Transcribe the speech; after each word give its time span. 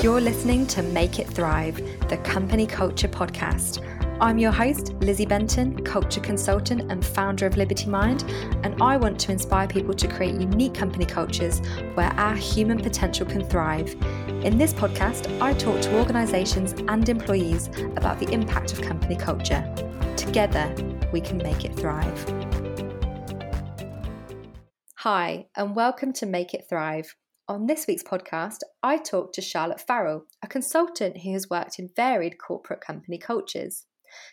You're 0.00 0.20
listening 0.20 0.64
to 0.68 0.82
Make 0.84 1.18
It 1.18 1.26
Thrive, 1.26 1.74
the 2.08 2.18
company 2.18 2.68
culture 2.68 3.08
podcast. 3.08 3.84
I'm 4.20 4.38
your 4.38 4.52
host, 4.52 4.92
Lizzie 5.00 5.26
Benton, 5.26 5.84
culture 5.84 6.20
consultant 6.20 6.92
and 6.92 7.04
founder 7.04 7.46
of 7.46 7.56
Liberty 7.56 7.90
Mind, 7.90 8.22
and 8.62 8.80
I 8.80 8.96
want 8.96 9.18
to 9.18 9.32
inspire 9.32 9.66
people 9.66 9.92
to 9.94 10.06
create 10.06 10.40
unique 10.40 10.72
company 10.72 11.04
cultures 11.04 11.58
where 11.94 12.12
our 12.12 12.36
human 12.36 12.78
potential 12.80 13.26
can 13.26 13.42
thrive. 13.42 13.92
In 14.44 14.56
this 14.56 14.72
podcast, 14.72 15.36
I 15.42 15.52
talk 15.54 15.80
to 15.80 15.98
organisations 15.98 16.74
and 16.86 17.08
employees 17.08 17.68
about 17.96 18.20
the 18.20 18.30
impact 18.32 18.72
of 18.72 18.80
company 18.80 19.16
culture. 19.16 19.68
Together, 20.16 20.72
we 21.12 21.20
can 21.20 21.38
make 21.38 21.64
it 21.64 21.74
thrive. 21.74 22.24
Hi, 24.98 25.48
and 25.56 25.74
welcome 25.74 26.12
to 26.12 26.26
Make 26.26 26.54
It 26.54 26.66
Thrive. 26.68 27.16
On 27.50 27.66
this 27.66 27.86
week's 27.86 28.02
podcast, 28.02 28.58
I 28.82 28.98
talked 28.98 29.34
to 29.36 29.40
Charlotte 29.40 29.80
Farrell, 29.80 30.26
a 30.42 30.46
consultant 30.46 31.22
who 31.22 31.32
has 31.32 31.48
worked 31.48 31.78
in 31.78 31.88
varied 31.96 32.36
corporate 32.36 32.82
company 32.82 33.16
cultures. 33.16 33.86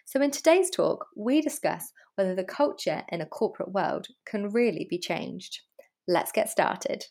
So, 0.03 0.21
in 0.21 0.31
today's 0.31 0.69
talk, 0.69 1.05
we 1.15 1.39
discuss 1.39 1.93
whether 2.15 2.35
the 2.35 2.43
culture 2.43 3.03
in 3.07 3.21
a 3.21 3.25
corporate 3.25 3.71
world 3.71 4.07
can 4.25 4.49
really 4.49 4.85
be 4.89 4.99
changed. 4.99 5.61
Let's 6.05 6.33
get 6.33 6.49
started. 6.49 7.05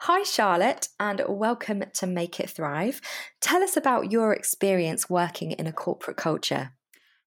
Hi, 0.00 0.24
Charlotte, 0.24 0.88
and 0.98 1.22
welcome 1.28 1.84
to 1.94 2.08
Make 2.08 2.40
It 2.40 2.50
Thrive. 2.50 3.00
Tell 3.40 3.62
us 3.62 3.76
about 3.76 4.10
your 4.10 4.32
experience 4.32 5.08
working 5.08 5.52
in 5.52 5.68
a 5.68 5.72
corporate 5.72 6.16
culture. 6.16 6.72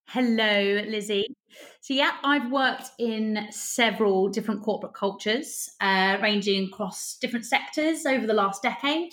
Hello, 0.08 0.82
Lizzie. 0.86 1.34
So, 1.80 1.94
yeah, 1.94 2.12
I've 2.22 2.50
worked 2.50 2.90
in 2.98 3.46
several 3.50 4.28
different 4.28 4.62
corporate 4.62 4.94
cultures, 4.94 5.70
uh, 5.80 6.18
ranging 6.22 6.68
across 6.68 7.16
different 7.20 7.46
sectors 7.46 8.06
over 8.06 8.26
the 8.26 8.34
last 8.34 8.62
decade. 8.62 9.12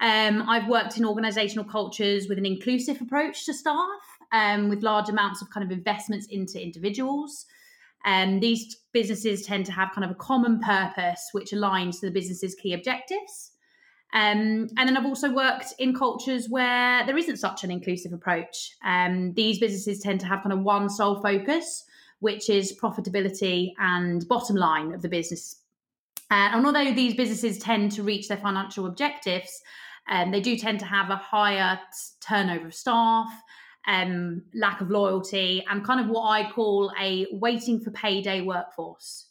Um, 0.00 0.48
I've 0.48 0.68
worked 0.68 0.96
in 0.96 1.04
organisational 1.04 1.68
cultures 1.68 2.28
with 2.28 2.38
an 2.38 2.46
inclusive 2.46 3.00
approach 3.00 3.46
to 3.46 3.54
staff, 3.54 4.00
um, 4.32 4.68
with 4.68 4.82
large 4.82 5.08
amounts 5.08 5.42
of 5.42 5.50
kind 5.50 5.64
of 5.64 5.76
investments 5.76 6.26
into 6.30 6.62
individuals. 6.62 7.46
Um, 8.04 8.40
these 8.40 8.76
businesses 8.92 9.42
tend 9.42 9.66
to 9.66 9.72
have 9.72 9.92
kind 9.94 10.04
of 10.04 10.10
a 10.10 10.14
common 10.14 10.60
purpose, 10.60 11.30
which 11.32 11.50
aligns 11.50 12.00
to 12.00 12.06
the 12.06 12.12
business's 12.12 12.54
key 12.54 12.72
objectives. 12.72 13.52
Um, 14.14 14.68
and 14.76 14.88
then 14.88 14.96
I've 14.96 15.04
also 15.04 15.30
worked 15.30 15.74
in 15.78 15.94
cultures 15.94 16.48
where 16.48 17.04
there 17.04 17.18
isn't 17.18 17.36
such 17.36 17.62
an 17.62 17.70
inclusive 17.70 18.12
approach. 18.12 18.76
Um, 18.84 19.34
these 19.34 19.58
businesses 19.58 20.00
tend 20.00 20.20
to 20.20 20.26
have 20.26 20.42
kind 20.42 20.52
of 20.52 20.60
one 20.60 20.88
sole 20.88 21.20
focus, 21.20 21.84
which 22.20 22.48
is 22.48 22.76
profitability 22.82 23.72
and 23.78 24.26
bottom 24.26 24.56
line 24.56 24.92
of 24.92 25.02
the 25.02 25.08
business. 25.08 25.62
Uh, 26.30 26.50
and 26.52 26.66
although 26.66 26.92
these 26.92 27.14
businesses 27.14 27.58
tend 27.58 27.92
to 27.92 28.02
reach 28.02 28.28
their 28.28 28.38
financial 28.38 28.86
objectives, 28.86 29.62
um, 30.08 30.30
they 30.30 30.40
do 30.40 30.56
tend 30.56 30.78
to 30.80 30.86
have 30.86 31.10
a 31.10 31.16
higher 31.16 31.78
turnover 32.20 32.68
of 32.68 32.74
staff, 32.74 33.30
um, 33.86 34.42
lack 34.54 34.80
of 34.80 34.90
loyalty, 34.90 35.64
and 35.70 35.84
kind 35.84 36.00
of 36.00 36.08
what 36.08 36.28
I 36.28 36.50
call 36.50 36.92
a 37.00 37.26
waiting 37.32 37.80
for 37.80 37.90
payday 37.90 38.40
workforce. 38.40 39.27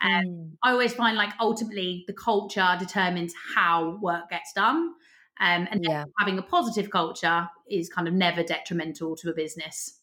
And 0.00 0.30
mm. 0.30 0.50
I 0.62 0.72
always 0.72 0.92
find 0.92 1.16
like 1.16 1.32
ultimately 1.40 2.04
the 2.06 2.12
culture 2.12 2.76
determines 2.78 3.34
how 3.54 3.98
work 4.00 4.30
gets 4.30 4.52
done. 4.52 4.94
Um, 5.38 5.68
and 5.70 5.84
yeah. 5.84 6.04
having 6.18 6.38
a 6.38 6.42
positive 6.42 6.90
culture 6.90 7.48
is 7.70 7.88
kind 7.88 8.08
of 8.08 8.14
never 8.14 8.42
detrimental 8.42 9.16
to 9.16 9.30
a 9.30 9.34
business. 9.34 10.00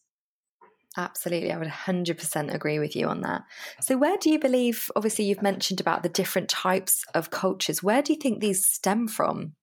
Absolutely. 0.96 1.50
I 1.50 1.58
would 1.58 1.68
100% 1.68 2.54
agree 2.54 2.78
with 2.78 2.94
you 2.94 3.08
on 3.08 3.22
that. 3.22 3.42
So, 3.80 3.96
where 3.96 4.16
do 4.16 4.30
you 4.30 4.38
believe, 4.38 4.92
obviously, 4.94 5.24
you've 5.24 5.42
mentioned 5.42 5.80
about 5.80 6.04
the 6.04 6.08
different 6.08 6.48
types 6.48 7.04
of 7.14 7.30
cultures, 7.30 7.82
where 7.82 8.00
do 8.00 8.12
you 8.12 8.18
think 8.18 8.40
these 8.40 8.64
stem 8.64 9.08
from? 9.08 9.54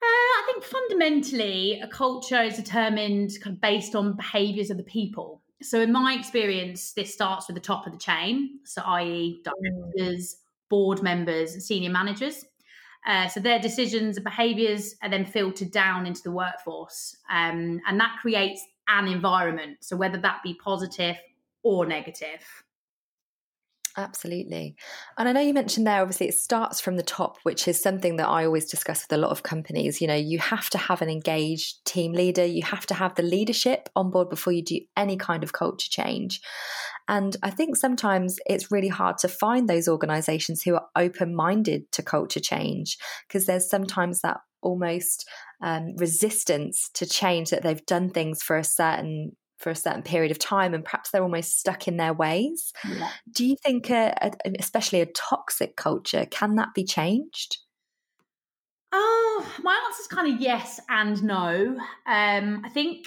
Uh, 0.00 0.06
I 0.06 0.42
think 0.46 0.62
fundamentally, 0.62 1.80
a 1.82 1.88
culture 1.88 2.40
is 2.40 2.54
determined 2.54 3.30
kind 3.42 3.56
of 3.56 3.60
based 3.60 3.96
on 3.96 4.16
behaviors 4.16 4.70
of 4.70 4.76
the 4.76 4.84
people 4.84 5.42
so 5.62 5.80
in 5.80 5.92
my 5.92 6.14
experience, 6.14 6.92
this 6.92 7.12
starts 7.12 7.46
with 7.46 7.54
the 7.54 7.60
top 7.60 7.86
of 7.86 7.92
the 7.92 7.98
chain, 7.98 8.60
so 8.64 8.82
i.e., 8.82 9.42
directors, 9.44 10.36
board 10.68 11.02
members, 11.02 11.64
senior 11.66 11.90
managers. 11.90 12.44
Uh, 13.06 13.28
so 13.28 13.40
their 13.40 13.58
decisions 13.58 14.16
and 14.16 14.24
behaviours 14.24 14.94
are 15.02 15.08
then 15.08 15.24
filtered 15.24 15.70
down 15.70 16.06
into 16.06 16.22
the 16.22 16.30
workforce, 16.30 17.16
um, 17.30 17.80
and 17.86 17.98
that 17.98 18.16
creates 18.20 18.64
an 18.88 19.08
environment. 19.08 19.78
So 19.80 19.96
whether 19.96 20.18
that 20.18 20.42
be 20.42 20.54
positive 20.54 21.16
or 21.62 21.86
negative. 21.86 22.44
Absolutely. 24.00 24.76
And 25.18 25.28
I 25.28 25.32
know 25.32 25.40
you 25.40 25.52
mentioned 25.52 25.86
there, 25.86 26.00
obviously, 26.00 26.28
it 26.28 26.34
starts 26.38 26.80
from 26.80 26.96
the 26.96 27.02
top, 27.02 27.36
which 27.42 27.68
is 27.68 27.80
something 27.80 28.16
that 28.16 28.28
I 28.28 28.46
always 28.46 28.64
discuss 28.64 29.02
with 29.02 29.12
a 29.12 29.20
lot 29.20 29.30
of 29.30 29.42
companies. 29.42 30.00
You 30.00 30.06
know, 30.06 30.14
you 30.14 30.38
have 30.38 30.70
to 30.70 30.78
have 30.78 31.02
an 31.02 31.10
engaged 31.10 31.84
team 31.84 32.12
leader, 32.12 32.44
you 32.44 32.62
have 32.62 32.86
to 32.86 32.94
have 32.94 33.14
the 33.14 33.22
leadership 33.22 33.90
on 33.94 34.10
board 34.10 34.30
before 34.30 34.54
you 34.54 34.64
do 34.64 34.80
any 34.96 35.18
kind 35.18 35.44
of 35.44 35.52
culture 35.52 35.88
change. 35.90 36.40
And 37.08 37.36
I 37.42 37.50
think 37.50 37.76
sometimes 37.76 38.38
it's 38.46 38.72
really 38.72 38.88
hard 38.88 39.18
to 39.18 39.28
find 39.28 39.68
those 39.68 39.86
organizations 39.86 40.62
who 40.62 40.74
are 40.74 40.86
open 40.96 41.34
minded 41.34 41.92
to 41.92 42.02
culture 42.02 42.40
change 42.40 42.96
because 43.28 43.44
there's 43.44 43.68
sometimes 43.68 44.22
that 44.22 44.38
almost 44.62 45.28
um, 45.62 45.94
resistance 45.96 46.88
to 46.94 47.04
change 47.04 47.50
that 47.50 47.62
they've 47.62 47.84
done 47.84 48.08
things 48.08 48.42
for 48.42 48.56
a 48.56 48.64
certain 48.64 49.36
for 49.60 49.70
a 49.70 49.76
certain 49.76 50.02
period 50.02 50.30
of 50.30 50.38
time 50.38 50.74
and 50.74 50.84
perhaps 50.84 51.10
they're 51.10 51.22
almost 51.22 51.60
stuck 51.60 51.86
in 51.86 51.98
their 51.98 52.14
ways. 52.14 52.72
Yeah. 52.88 53.10
Do 53.30 53.46
you 53.46 53.56
think, 53.62 53.90
a, 53.90 54.14
a, 54.22 54.32
especially 54.58 55.02
a 55.02 55.06
toxic 55.06 55.76
culture, 55.76 56.26
can 56.30 56.56
that 56.56 56.74
be 56.74 56.84
changed? 56.84 57.58
Oh, 58.92 59.46
my 59.62 59.78
answer 59.86 60.00
is 60.00 60.06
kind 60.06 60.34
of 60.34 60.40
yes 60.40 60.80
and 60.88 61.22
no. 61.22 61.78
Um, 62.06 62.62
I 62.64 62.68
think 62.70 63.06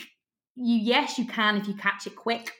you 0.55 0.77
yes 0.77 1.17
you 1.17 1.25
can 1.25 1.57
if 1.57 1.67
you 1.67 1.73
catch 1.73 2.07
it 2.07 2.15
quick. 2.15 2.53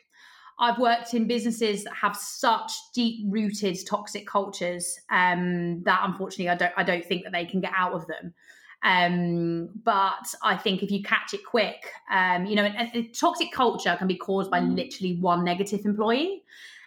I've 0.59 0.79
worked 0.79 1.13
in 1.13 1.27
businesses 1.27 1.83
that 1.83 1.93
have 1.93 2.15
such 2.15 2.71
deep 2.93 3.25
rooted 3.27 3.77
toxic 3.87 4.27
cultures 4.27 4.99
um, 5.09 5.83
that 5.83 6.01
unfortunately 6.03 6.49
I 6.49 6.55
don't 6.55 6.73
I 6.77 6.83
don't 6.83 7.05
think 7.05 7.23
that 7.23 7.33
they 7.33 7.45
can 7.45 7.61
get 7.61 7.73
out 7.77 7.93
of 7.93 8.05
them. 8.07 8.33
Um, 8.83 9.69
but 9.83 10.33
I 10.43 10.57
think 10.57 10.83
if 10.83 10.91
you 10.91 11.01
catch 11.01 11.33
it 11.33 11.45
quick, 11.45 11.89
um, 12.11 12.45
you 12.45 12.55
know, 12.55 12.65
a, 12.65 13.03
toxic 13.17 13.51
culture 13.53 13.95
can 13.97 14.07
be 14.07 14.17
caused 14.17 14.51
by 14.51 14.59
mm. 14.59 14.75
literally 14.75 15.15
one 15.15 15.45
negative 15.45 15.85
employee. 15.85 16.43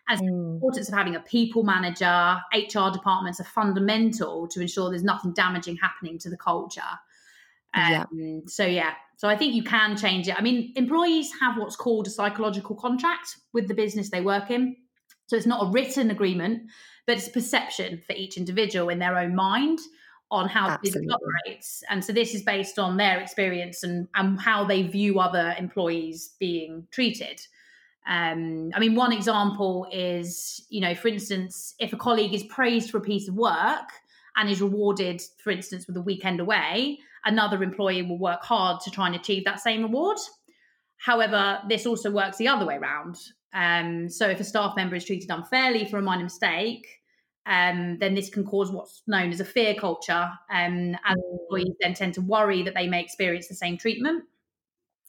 As 0.08 0.20
mm. 0.20 0.26
the 0.26 0.34
importance 0.34 0.88
of 0.88 0.94
having 0.94 1.16
a 1.16 1.20
people 1.20 1.62
manager, 1.62 2.36
HR 2.54 2.90
departments 2.92 3.40
are 3.40 3.44
fundamental 3.44 4.46
to 4.48 4.60
ensure 4.60 4.90
there's 4.90 5.02
nothing 5.02 5.32
damaging 5.32 5.76
happening 5.76 6.18
to 6.18 6.28
the 6.28 6.36
culture. 6.36 6.82
Um, 7.72 8.06
yeah. 8.12 8.40
So 8.46 8.66
yeah, 8.66 8.92
so 9.16 9.28
I 9.28 9.36
think 9.36 9.54
you 9.54 9.64
can 9.64 9.96
change 9.96 10.28
it. 10.28 10.38
I 10.38 10.42
mean, 10.42 10.72
employees 10.76 11.32
have 11.40 11.56
what's 11.56 11.76
called 11.76 12.06
a 12.06 12.10
psychological 12.10 12.76
contract 12.76 13.36
with 13.54 13.68
the 13.68 13.74
business 13.74 14.10
they 14.10 14.20
work 14.20 14.50
in. 14.50 14.76
So 15.28 15.36
it's 15.36 15.46
not 15.46 15.66
a 15.66 15.70
written 15.70 16.10
agreement, 16.10 16.70
but 17.06 17.16
it's 17.16 17.28
a 17.28 17.32
perception 17.32 18.02
for 18.06 18.12
each 18.12 18.36
individual 18.36 18.90
in 18.90 18.98
their 18.98 19.18
own 19.18 19.34
mind 19.34 19.78
on 20.30 20.48
how 20.48 20.68
Absolutely. 20.70 21.00
business 21.00 21.14
operates. 21.14 21.82
And 21.88 22.04
so 22.04 22.12
this 22.12 22.34
is 22.34 22.42
based 22.42 22.78
on 22.78 22.96
their 22.96 23.20
experience 23.20 23.82
and, 23.82 24.08
and 24.14 24.40
how 24.40 24.64
they 24.64 24.82
view 24.82 25.20
other 25.20 25.54
employees 25.58 26.34
being 26.40 26.86
treated. 26.90 27.40
Um, 28.08 28.70
I 28.74 28.80
mean, 28.80 28.94
one 28.94 29.12
example 29.12 29.86
is, 29.92 30.64
you 30.68 30.80
know, 30.80 30.94
for 30.94 31.08
instance, 31.08 31.74
if 31.78 31.92
a 31.92 31.96
colleague 31.96 32.34
is 32.34 32.44
praised 32.44 32.90
for 32.90 32.98
a 32.98 33.02
piece 33.02 33.28
of 33.28 33.34
work 33.34 33.90
and 34.36 34.48
is 34.48 34.60
rewarded, 34.60 35.22
for 35.42 35.50
instance, 35.50 35.86
with 35.86 35.96
a 35.96 36.02
weekend 36.02 36.40
away, 36.40 36.98
another 37.24 37.62
employee 37.62 38.02
will 38.02 38.18
work 38.18 38.44
hard 38.44 38.80
to 38.82 38.90
try 38.90 39.06
and 39.06 39.16
achieve 39.16 39.44
that 39.44 39.60
same 39.60 39.82
reward. 39.82 40.18
However, 40.98 41.60
this 41.68 41.86
also 41.86 42.10
works 42.10 42.36
the 42.36 42.48
other 42.48 42.66
way 42.66 42.76
around. 42.76 43.16
Um, 43.52 44.08
so 44.08 44.28
if 44.28 44.40
a 44.40 44.44
staff 44.44 44.74
member 44.76 44.96
is 44.96 45.04
treated 45.04 45.30
unfairly 45.30 45.84
for 45.86 45.98
a 45.98 46.02
minor 46.02 46.24
mistake, 46.24 46.86
um, 47.46 47.98
then 47.98 48.14
this 48.14 48.28
can 48.28 48.44
cause 48.44 48.70
what's 48.70 49.02
known 49.06 49.30
as 49.30 49.40
a 49.40 49.44
fear 49.44 49.74
culture. 49.74 50.28
Um, 50.50 50.96
and 51.04 51.18
mm. 51.18 51.40
employees 51.40 51.74
then 51.80 51.94
tend 51.94 52.14
to 52.14 52.20
worry 52.20 52.62
that 52.62 52.74
they 52.74 52.88
may 52.88 53.00
experience 53.02 53.48
the 53.48 53.54
same 53.54 53.78
treatment. 53.78 54.24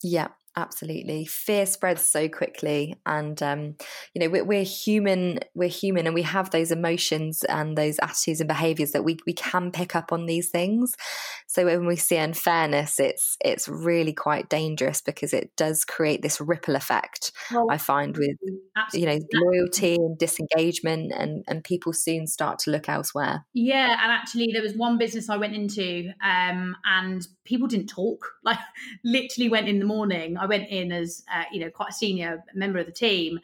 Yeah, 0.03 0.27
absolutely. 0.57 1.25
Fear 1.25 1.65
spreads 1.67 2.01
so 2.01 2.27
quickly 2.27 2.95
and 3.05 3.41
um, 3.41 3.75
you 4.13 4.19
know 4.19 4.29
we're, 4.29 4.43
we're, 4.43 4.63
human 4.63 5.39
we're 5.53 5.69
human 5.69 6.07
and 6.07 6.13
we 6.13 6.23
have 6.23 6.49
those 6.49 6.71
emotions 6.71 7.43
and 7.43 7.77
those 7.77 7.99
attitudes 7.99 8.41
and 8.41 8.47
behaviors 8.47 8.91
that 8.91 9.03
we, 9.03 9.17
we 9.25 9.33
can 9.33 9.71
pick 9.71 9.95
up 9.95 10.11
on 10.11 10.25
these 10.25 10.49
things. 10.49 10.95
So 11.45 11.65
when 11.65 11.85
we 11.85 11.95
see 11.95 12.17
unfairness 12.17 12.99
it's 12.99 13.37
it's 13.43 13.67
really 13.67 14.13
quite 14.13 14.49
dangerous 14.49 15.01
because 15.01 15.33
it 15.33 15.55
does 15.55 15.85
create 15.85 16.21
this 16.21 16.41
ripple 16.41 16.75
effect 16.75 17.31
well, 17.51 17.67
i 17.69 17.77
find 17.77 18.17
with 18.17 18.37
absolutely. 18.75 19.13
you 19.13 19.19
know 19.19 19.25
loyalty 19.33 19.95
and 19.95 20.17
disengagement 20.17 21.11
and 21.15 21.43
and 21.47 21.63
people 21.63 21.93
soon 21.93 22.27
start 22.27 22.59
to 22.59 22.71
look 22.71 22.89
elsewhere. 22.89 23.45
Yeah 23.53 23.97
and 24.01 24.11
actually 24.11 24.49
there 24.53 24.61
was 24.61 24.73
one 24.75 24.97
business 24.97 25.29
i 25.29 25.37
went 25.37 25.55
into 25.55 26.09
um, 26.23 26.75
and 26.85 27.27
people 27.47 27.67
didn't 27.67 27.87
talk. 27.87 28.25
Like 28.47 28.59
literally 29.03 29.49
went 29.49 29.67
in 29.67 29.79
the 29.79 29.85
morning. 29.85 30.37
I 30.37 30.45
went 30.47 30.69
in 30.69 30.91
as 30.91 31.23
uh, 31.33 31.43
you 31.51 31.59
know 31.59 31.69
quite 31.69 31.89
a 31.89 31.93
senior 31.93 32.43
member 32.53 32.79
of 32.79 32.85
the 32.85 32.91
team, 32.91 33.39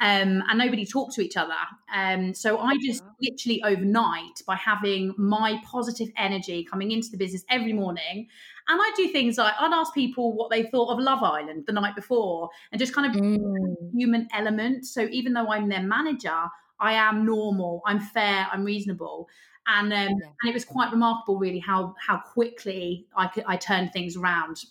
um, 0.00 0.44
and 0.48 0.58
nobody 0.58 0.86
talked 0.86 1.14
to 1.14 1.20
each 1.22 1.36
other. 1.36 1.56
Um, 1.92 2.32
so 2.32 2.58
I 2.58 2.76
just 2.84 3.02
literally 3.20 3.62
overnight 3.64 4.42
by 4.46 4.54
having 4.54 5.14
my 5.18 5.60
positive 5.64 6.08
energy 6.16 6.64
coming 6.64 6.92
into 6.92 7.10
the 7.10 7.16
business 7.16 7.44
every 7.50 7.72
morning. 7.72 8.28
And 8.68 8.80
I 8.80 8.92
do 8.96 9.08
things 9.08 9.38
like 9.38 9.54
I'd 9.58 9.72
ask 9.72 9.92
people 9.94 10.34
what 10.34 10.50
they 10.50 10.64
thought 10.64 10.90
of 10.92 10.98
Love 10.98 11.22
Island 11.22 11.64
the 11.66 11.72
night 11.72 11.96
before 11.96 12.50
and 12.70 12.78
just 12.78 12.94
kind 12.94 13.10
of 13.10 13.20
mm. 13.20 13.74
human 13.92 14.28
element. 14.32 14.86
So 14.86 15.08
even 15.10 15.32
though 15.32 15.48
I'm 15.48 15.68
their 15.68 15.82
manager, 15.82 16.44
I 16.78 16.92
am 16.92 17.26
normal, 17.26 17.82
I'm 17.86 17.98
fair, 17.98 18.46
I'm 18.52 18.64
reasonable. 18.64 19.28
And 19.66 19.92
um, 19.92 19.98
yeah. 19.98 20.06
and 20.42 20.50
it 20.50 20.54
was 20.54 20.64
quite 20.64 20.92
remarkable, 20.92 21.38
really, 21.38 21.58
how 21.58 21.94
how 22.00 22.18
quickly 22.18 23.06
I 23.16 23.26
could 23.26 23.44
I 23.46 23.56
turned 23.56 23.92
things 23.92 24.16
around. 24.16 24.62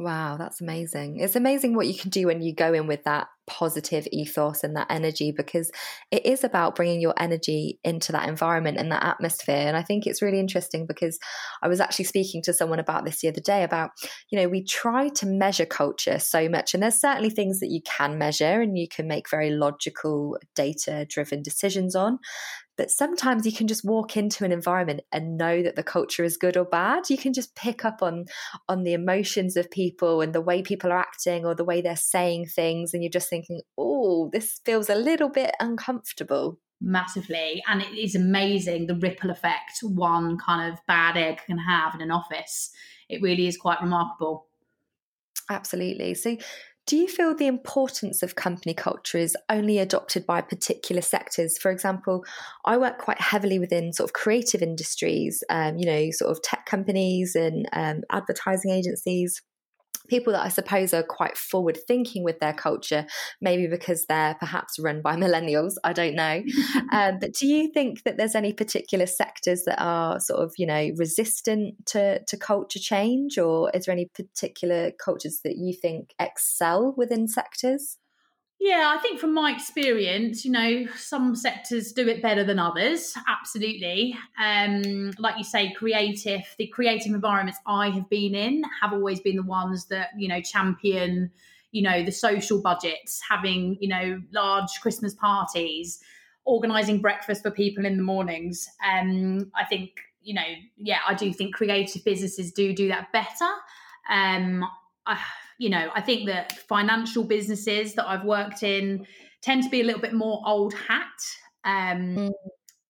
Wow, 0.00 0.36
that's 0.36 0.60
amazing. 0.60 1.20
It's 1.20 1.36
amazing 1.36 1.74
what 1.74 1.86
you 1.86 1.94
can 1.94 2.10
do 2.10 2.26
when 2.26 2.42
you 2.42 2.52
go 2.52 2.72
in 2.74 2.88
with 2.88 3.04
that 3.04 3.28
positive 3.46 4.08
ethos 4.10 4.64
and 4.64 4.74
that 4.74 4.88
energy 4.90 5.30
because 5.30 5.70
it 6.10 6.26
is 6.26 6.42
about 6.42 6.74
bringing 6.74 7.00
your 7.00 7.14
energy 7.16 7.78
into 7.84 8.10
that 8.10 8.28
environment 8.28 8.76
and 8.76 8.90
that 8.90 9.04
atmosphere. 9.04 9.54
And 9.68 9.76
I 9.76 9.82
think 9.82 10.04
it's 10.06 10.20
really 10.20 10.40
interesting 10.40 10.86
because 10.86 11.16
I 11.62 11.68
was 11.68 11.78
actually 11.78 12.06
speaking 12.06 12.42
to 12.42 12.52
someone 12.52 12.80
about 12.80 13.04
this 13.04 13.20
the 13.20 13.28
other 13.28 13.40
day 13.40 13.62
about, 13.62 13.90
you 14.30 14.38
know, 14.40 14.48
we 14.48 14.64
try 14.64 15.10
to 15.10 15.26
measure 15.26 15.66
culture 15.66 16.18
so 16.18 16.48
much, 16.48 16.74
and 16.74 16.82
there's 16.82 17.00
certainly 17.00 17.30
things 17.30 17.60
that 17.60 17.70
you 17.70 17.80
can 17.82 18.18
measure 18.18 18.60
and 18.60 18.76
you 18.76 18.88
can 18.88 19.06
make 19.06 19.30
very 19.30 19.50
logical, 19.50 20.38
data 20.56 21.06
driven 21.08 21.40
decisions 21.40 21.94
on. 21.94 22.18
But 22.76 22.90
sometimes 22.90 23.46
you 23.46 23.52
can 23.52 23.68
just 23.68 23.84
walk 23.84 24.16
into 24.16 24.44
an 24.44 24.52
environment 24.52 25.02
and 25.12 25.36
know 25.36 25.62
that 25.62 25.76
the 25.76 25.82
culture 25.82 26.24
is 26.24 26.36
good 26.36 26.56
or 26.56 26.64
bad. 26.64 27.08
You 27.08 27.16
can 27.16 27.32
just 27.32 27.54
pick 27.54 27.84
up 27.84 28.02
on 28.02 28.26
on 28.68 28.82
the 28.82 28.94
emotions 28.94 29.56
of 29.56 29.70
people 29.70 30.20
and 30.20 30.32
the 30.32 30.40
way 30.40 30.62
people 30.62 30.90
are 30.92 30.98
acting 30.98 31.44
or 31.46 31.54
the 31.54 31.64
way 31.64 31.80
they're 31.80 31.96
saying 31.96 32.46
things, 32.46 32.92
and 32.92 33.02
you're 33.02 33.10
just 33.10 33.30
thinking, 33.30 33.60
"Oh, 33.78 34.30
this 34.32 34.60
feels 34.64 34.90
a 34.90 34.94
little 34.94 35.28
bit 35.28 35.54
uncomfortable." 35.60 36.58
Massively, 36.80 37.62
and 37.68 37.80
it 37.80 37.96
is 37.96 38.14
amazing 38.14 38.86
the 38.86 38.96
ripple 38.96 39.30
effect 39.30 39.78
one 39.82 40.36
kind 40.38 40.72
of 40.72 40.78
bad 40.86 41.16
egg 41.16 41.40
can 41.46 41.58
have 41.58 41.94
in 41.94 42.00
an 42.02 42.10
office. 42.10 42.72
It 43.08 43.22
really 43.22 43.46
is 43.46 43.56
quite 43.56 43.80
remarkable. 43.80 44.46
Absolutely. 45.48 46.14
So, 46.14 46.36
do 46.86 46.96
you 46.96 47.08
feel 47.08 47.34
the 47.34 47.46
importance 47.46 48.22
of 48.22 48.34
company 48.34 48.74
culture 48.74 49.18
is 49.18 49.36
only 49.48 49.78
adopted 49.78 50.26
by 50.26 50.42
particular 50.42 51.00
sectors? 51.00 51.56
For 51.56 51.70
example, 51.70 52.24
I 52.66 52.76
work 52.76 52.98
quite 52.98 53.20
heavily 53.20 53.58
within 53.58 53.92
sort 53.92 54.10
of 54.10 54.12
creative 54.12 54.60
industries, 54.60 55.42
um, 55.48 55.78
you 55.78 55.86
know, 55.86 56.10
sort 56.10 56.30
of 56.30 56.42
tech 56.42 56.66
companies 56.66 57.34
and 57.34 57.66
um, 57.72 58.02
advertising 58.10 58.70
agencies 58.70 59.40
people 60.08 60.32
that 60.32 60.44
I 60.44 60.48
suppose 60.48 60.92
are 60.92 61.02
quite 61.02 61.36
forward 61.36 61.78
thinking 61.86 62.24
with 62.24 62.40
their 62.40 62.52
culture, 62.52 63.06
maybe 63.40 63.66
because 63.66 64.06
they're 64.06 64.34
perhaps 64.34 64.78
run 64.78 65.02
by 65.02 65.16
millennials. 65.24 65.74
I 65.82 65.92
don't 65.92 66.14
know. 66.14 66.42
um, 66.92 67.18
but 67.20 67.32
do 67.34 67.46
you 67.46 67.70
think 67.72 68.02
that 68.04 68.16
there's 68.16 68.34
any 68.34 68.52
particular 68.52 69.06
sectors 69.06 69.64
that 69.64 69.80
are 69.82 70.20
sort 70.20 70.40
of, 70.40 70.52
you 70.58 70.66
know, 70.66 70.90
resistant 70.96 71.86
to, 71.86 72.22
to 72.24 72.36
culture 72.36 72.78
change, 72.78 73.38
or 73.38 73.70
is 73.74 73.86
there 73.86 73.92
any 73.92 74.10
particular 74.14 74.92
cultures 75.02 75.40
that 75.44 75.56
you 75.56 75.72
think 75.72 76.14
excel 76.18 76.94
within 76.96 77.28
sectors? 77.28 77.98
Yeah, 78.64 78.94
I 78.96 78.98
think 79.02 79.20
from 79.20 79.34
my 79.34 79.52
experience, 79.52 80.42
you 80.42 80.50
know, 80.50 80.86
some 80.96 81.36
sectors 81.36 81.92
do 81.92 82.08
it 82.08 82.22
better 82.22 82.44
than 82.44 82.58
others. 82.58 83.12
Absolutely. 83.28 84.16
Um, 84.42 85.10
like 85.18 85.36
you 85.36 85.44
say, 85.44 85.70
creative, 85.74 86.40
the 86.56 86.66
creative 86.68 87.12
environments 87.12 87.60
I 87.66 87.90
have 87.90 88.08
been 88.08 88.34
in 88.34 88.62
have 88.80 88.94
always 88.94 89.20
been 89.20 89.36
the 89.36 89.42
ones 89.42 89.84
that, 89.88 90.12
you 90.16 90.28
know, 90.28 90.40
champion, 90.40 91.30
you 91.72 91.82
know, 91.82 92.02
the 92.02 92.10
social 92.10 92.58
budgets, 92.58 93.20
having, 93.28 93.76
you 93.82 93.88
know, 93.88 94.22
large 94.32 94.70
Christmas 94.80 95.12
parties, 95.12 96.00
organizing 96.46 97.02
breakfast 97.02 97.42
for 97.42 97.50
people 97.50 97.84
in 97.84 97.98
the 97.98 98.02
mornings. 98.02 98.66
Um, 98.90 99.52
I 99.54 99.66
think, 99.66 99.90
you 100.22 100.32
know, 100.32 100.54
yeah, 100.78 101.00
I 101.06 101.12
do 101.12 101.34
think 101.34 101.54
creative 101.54 102.02
businesses 102.02 102.50
do 102.50 102.72
do 102.72 102.88
that 102.88 103.12
better. 103.12 103.50
Um, 104.08 104.64
I, 105.04 105.20
you 105.58 105.70
know, 105.70 105.90
I 105.94 106.00
think 106.00 106.26
that 106.28 106.58
financial 106.68 107.24
businesses 107.24 107.94
that 107.94 108.08
I've 108.08 108.24
worked 108.24 108.62
in 108.62 109.06
tend 109.42 109.62
to 109.64 109.68
be 109.68 109.80
a 109.80 109.84
little 109.84 110.00
bit 110.00 110.14
more 110.14 110.42
old 110.46 110.74
hat. 110.74 111.06
Um, 111.64 112.16
mm. 112.16 112.32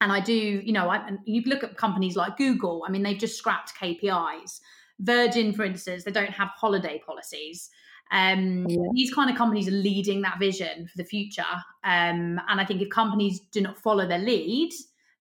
And 0.00 0.12
I 0.12 0.20
do, 0.20 0.34
you 0.34 0.72
know, 0.72 0.90
I, 0.90 1.10
you 1.24 1.42
look 1.46 1.64
at 1.64 1.76
companies 1.76 2.16
like 2.16 2.36
Google, 2.36 2.84
I 2.86 2.90
mean, 2.90 3.02
they've 3.02 3.18
just 3.18 3.38
scrapped 3.38 3.72
KPIs. 3.80 4.60
Virgin, 5.00 5.52
for 5.52 5.64
instance, 5.64 6.04
they 6.04 6.10
don't 6.10 6.30
have 6.30 6.48
holiday 6.56 7.00
policies. 7.04 7.70
Um, 8.12 8.66
yeah. 8.68 8.82
These 8.94 9.12
kind 9.12 9.30
of 9.30 9.36
companies 9.36 9.66
are 9.66 9.72
leading 9.72 10.22
that 10.22 10.38
vision 10.38 10.86
for 10.86 10.96
the 10.96 11.04
future. 11.04 11.42
Um, 11.82 12.40
and 12.48 12.60
I 12.60 12.64
think 12.64 12.82
if 12.82 12.90
companies 12.90 13.40
do 13.50 13.60
not 13.60 13.78
follow 13.78 14.06
their 14.06 14.18
lead, 14.18 14.72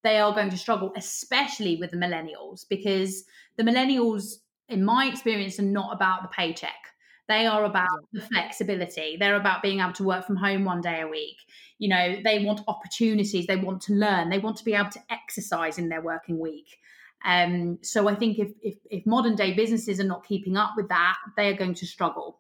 they 0.04 0.20
are 0.20 0.34
going 0.34 0.50
to 0.50 0.58
struggle, 0.58 0.92
especially 0.96 1.78
with 1.78 1.92
the 1.92 1.98
millennials, 1.98 2.66
because 2.70 3.24
the 3.58 3.64
millennials, 3.64 4.36
in 4.68 4.84
my 4.84 5.06
experience, 5.06 5.60
are 5.60 5.64
not 5.64 5.96
about 5.96 6.24
the 6.24 6.28
paycheck. 6.28 6.93
They 7.30 7.46
are 7.46 7.64
about 7.64 7.88
the 8.12 8.22
flexibility. 8.22 9.18
They're 9.18 9.38
about 9.38 9.62
being 9.62 9.80
able 9.80 9.94
to 9.94 10.04
work 10.04 10.26
from 10.26 10.36
home 10.36 10.66
one 10.66 10.82
day 10.82 11.02
a 11.02 11.08
week. 11.08 11.38
You 11.80 11.90
know, 11.90 12.18
they 12.24 12.44
want 12.44 12.62
opportunities. 12.68 13.48
They 13.48 13.56
want 13.56 13.82
to 13.84 13.94
learn. 13.94 14.30
They 14.30 14.40
want 14.40 14.58
to 14.58 14.66
be 14.66 14.74
able 14.74 14.92
to 14.92 15.00
exercise 15.10 15.78
in 15.78 15.90
their 15.90 16.02
working 16.02 16.38
week. 16.40 16.78
Um, 17.26 17.80
so 17.82 18.10
I 18.10 18.16
think 18.16 18.40
if, 18.40 18.52
if, 18.62 18.76
if 18.90 19.06
modern 19.06 19.36
day 19.36 19.54
businesses 19.54 20.00
are 20.00 20.06
not 20.06 20.26
keeping 20.26 20.58
up 20.58 20.72
with 20.76 20.90
that, 20.90 21.16
they 21.38 21.48
are 21.48 21.58
going 21.58 21.76
to 21.76 21.86
struggle. 21.86 22.40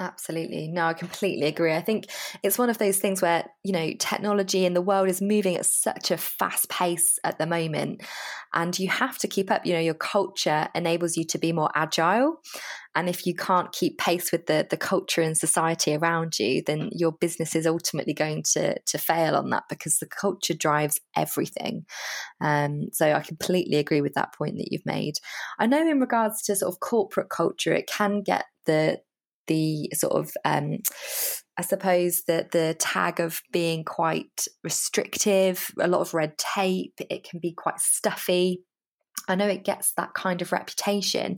Absolutely. 0.00 0.68
No, 0.68 0.86
I 0.86 0.92
completely 0.94 1.46
agree. 1.48 1.74
I 1.74 1.80
think 1.80 2.06
it's 2.44 2.56
one 2.56 2.70
of 2.70 2.78
those 2.78 2.98
things 2.98 3.20
where, 3.20 3.44
you 3.64 3.72
know, 3.72 3.90
technology 3.98 4.64
in 4.64 4.72
the 4.72 4.80
world 4.80 5.08
is 5.08 5.20
moving 5.20 5.56
at 5.56 5.66
such 5.66 6.12
a 6.12 6.16
fast 6.16 6.68
pace 6.68 7.18
at 7.24 7.38
the 7.38 7.46
moment. 7.46 8.02
And 8.54 8.78
you 8.78 8.88
have 8.90 9.18
to 9.18 9.26
keep 9.26 9.50
up. 9.50 9.66
You 9.66 9.72
know, 9.72 9.80
your 9.80 9.94
culture 9.94 10.68
enables 10.72 11.16
you 11.16 11.24
to 11.24 11.38
be 11.38 11.52
more 11.52 11.70
agile. 11.74 12.40
And 12.94 13.08
if 13.08 13.26
you 13.26 13.34
can't 13.34 13.72
keep 13.72 13.98
pace 13.98 14.30
with 14.30 14.46
the, 14.46 14.68
the 14.70 14.76
culture 14.76 15.20
and 15.20 15.36
society 15.36 15.96
around 15.96 16.38
you, 16.38 16.62
then 16.64 16.90
your 16.92 17.10
business 17.12 17.56
is 17.56 17.66
ultimately 17.66 18.14
going 18.14 18.44
to, 18.52 18.78
to 18.80 18.98
fail 18.98 19.34
on 19.34 19.50
that 19.50 19.64
because 19.68 19.98
the 19.98 20.06
culture 20.06 20.54
drives 20.54 21.00
everything. 21.16 21.86
Um, 22.40 22.88
so 22.92 23.12
I 23.12 23.20
completely 23.20 23.78
agree 23.78 24.00
with 24.00 24.14
that 24.14 24.34
point 24.34 24.58
that 24.58 24.68
you've 24.70 24.86
made. 24.86 25.14
I 25.58 25.66
know 25.66 25.80
in 25.80 26.00
regards 26.00 26.42
to 26.44 26.56
sort 26.56 26.72
of 26.72 26.80
corporate 26.80 27.30
culture, 27.30 27.72
it 27.72 27.88
can 27.88 28.22
get 28.22 28.44
the 28.66 29.00
the 29.48 29.90
sort 29.94 30.14
of 30.14 30.30
um, 30.44 30.78
I 31.58 31.62
suppose 31.62 32.22
that 32.28 32.52
the 32.52 32.76
tag 32.78 33.18
of 33.18 33.42
being 33.52 33.82
quite 33.82 34.46
restrictive, 34.62 35.72
a 35.80 35.88
lot 35.88 36.02
of 36.02 36.14
red 36.14 36.38
tape, 36.38 36.94
it 37.10 37.28
can 37.28 37.40
be 37.40 37.52
quite 37.52 37.80
stuffy. 37.80 38.62
I 39.26 39.34
know 39.34 39.48
it 39.48 39.64
gets 39.64 39.92
that 39.94 40.14
kind 40.14 40.40
of 40.40 40.52
reputation. 40.52 41.36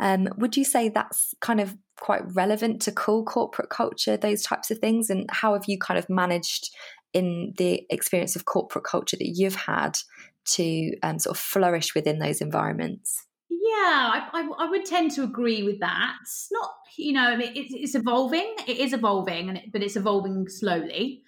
Um, 0.00 0.28
would 0.36 0.56
you 0.56 0.64
say 0.64 0.88
that's 0.88 1.32
kind 1.40 1.60
of 1.60 1.76
quite 1.96 2.22
relevant 2.34 2.82
to 2.82 2.92
cool 2.92 3.24
corporate 3.24 3.70
culture, 3.70 4.16
those 4.16 4.42
types 4.42 4.72
of 4.72 4.78
things? 4.78 5.08
And 5.08 5.26
how 5.30 5.52
have 5.52 5.64
you 5.68 5.78
kind 5.78 5.96
of 5.96 6.10
managed 6.10 6.74
in 7.12 7.54
the 7.56 7.86
experience 7.88 8.34
of 8.34 8.44
corporate 8.44 8.84
culture 8.84 9.16
that 9.16 9.32
you've 9.36 9.54
had 9.54 9.96
to 10.44 10.92
um, 11.04 11.20
sort 11.20 11.36
of 11.36 11.42
flourish 11.42 11.94
within 11.94 12.18
those 12.18 12.40
environments? 12.40 13.24
Yeah, 13.60 14.10
I, 14.14 14.28
I, 14.32 14.64
I, 14.64 14.70
would 14.70 14.86
tend 14.86 15.10
to 15.12 15.24
agree 15.24 15.62
with 15.62 15.80
that. 15.80 16.14
It's 16.22 16.48
not, 16.50 16.70
you 16.96 17.12
know, 17.12 17.22
I 17.28 17.36
mean, 17.36 17.52
it's, 17.54 17.74
it's 17.74 17.94
evolving. 17.94 18.54
It 18.66 18.78
is 18.78 18.94
evolving, 18.94 19.50
and 19.50 19.58
it, 19.58 19.72
but 19.72 19.82
it's 19.82 19.96
evolving 19.96 20.48
slowly. 20.48 21.22